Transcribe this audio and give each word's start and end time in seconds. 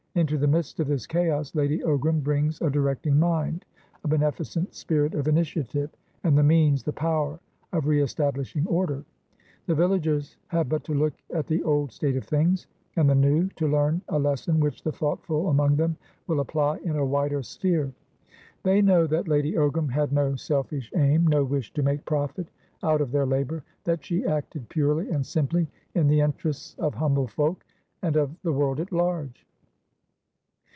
Into 0.13 0.37
the 0.37 0.45
midst 0.45 0.81
of 0.81 0.87
this 0.87 1.07
chaos, 1.07 1.55
Lady 1.55 1.79
Ogram 1.79 2.21
brings 2.21 2.59
a 2.61 2.69
directing 2.69 3.17
mind, 3.17 3.63
a 4.03 4.09
beneficent 4.09 4.75
spirit 4.75 5.13
of 5.13 5.25
initiative, 5.29 5.89
and 6.25 6.37
the 6.37 6.43
means, 6.43 6.83
the 6.83 6.91
power, 6.91 7.39
of 7.71 7.87
re 7.87 8.01
establishing 8.01 8.67
order. 8.67 9.05
The 9.67 9.73
villagers 9.75 10.35
have 10.47 10.67
but 10.67 10.83
to 10.83 10.93
look 10.93 11.13
at 11.33 11.47
the 11.47 11.63
old 11.63 11.93
state 11.93 12.17
of 12.17 12.25
things 12.25 12.67
and 12.97 13.09
the 13.09 13.15
new 13.15 13.47
to 13.55 13.69
learn 13.69 14.01
a 14.09 14.19
lesson 14.19 14.59
which 14.59 14.83
the 14.83 14.91
thoughtful 14.91 15.47
among 15.47 15.77
them 15.77 15.95
will 16.27 16.41
apply 16.41 16.79
in 16.79 16.97
a 16.97 17.05
wider 17.05 17.41
sphere. 17.41 17.93
They 18.63 18.81
know 18.81 19.07
that 19.07 19.29
Lady 19.29 19.53
Ogram 19.53 19.89
had 19.89 20.11
no 20.11 20.35
selfish 20.35 20.91
aim, 20.93 21.25
no 21.25 21.45
wish 21.45 21.71
to 21.75 21.83
make 21.83 22.03
profit 22.03 22.49
out 22.83 22.99
of 22.99 23.13
their 23.13 23.25
labour; 23.25 23.63
that 23.85 24.03
she 24.03 24.25
acted 24.25 24.67
purely 24.67 25.09
and 25.09 25.25
simply 25.25 25.69
in 25.95 26.07
the 26.07 26.19
interests 26.19 26.75
of 26.79 26.95
humble 26.95 27.27
folkand 27.27 28.17
of 28.17 28.35
the 28.43 28.51
world 28.51 28.81
at 28.81 28.91
large. 28.91 29.47